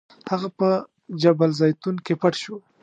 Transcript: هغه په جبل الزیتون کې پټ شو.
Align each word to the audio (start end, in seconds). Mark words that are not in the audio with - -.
هغه 0.31 0.47
په 0.57 0.69
جبل 1.21 1.49
الزیتون 1.51 1.95
کې 2.05 2.13
پټ 2.21 2.33
شو. 2.43 2.55